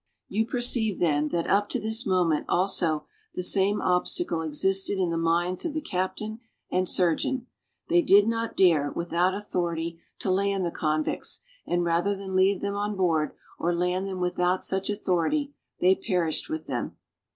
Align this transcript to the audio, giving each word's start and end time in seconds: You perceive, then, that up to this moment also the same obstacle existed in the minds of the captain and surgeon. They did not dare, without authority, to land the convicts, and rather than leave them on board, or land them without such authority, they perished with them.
You 0.27 0.47
perceive, 0.47 0.99
then, 0.99 1.27
that 1.27 1.47
up 1.47 1.69
to 1.69 1.79
this 1.79 2.07
moment 2.07 2.47
also 2.49 3.05
the 3.35 3.43
same 3.43 3.79
obstacle 3.83 4.41
existed 4.41 4.97
in 4.97 5.11
the 5.11 5.15
minds 5.17 5.63
of 5.63 5.75
the 5.75 5.79
captain 5.79 6.39
and 6.71 6.89
surgeon. 6.89 7.45
They 7.87 8.01
did 8.01 8.27
not 8.27 8.57
dare, 8.57 8.91
without 8.91 9.35
authority, 9.35 10.01
to 10.17 10.31
land 10.31 10.65
the 10.65 10.71
convicts, 10.71 11.41
and 11.67 11.83
rather 11.83 12.15
than 12.15 12.35
leave 12.35 12.61
them 12.61 12.73
on 12.73 12.95
board, 12.95 13.33
or 13.59 13.75
land 13.75 14.07
them 14.07 14.19
without 14.19 14.65
such 14.65 14.89
authority, 14.89 15.53
they 15.81 15.93
perished 15.93 16.49
with 16.49 16.65
them. 16.65 16.97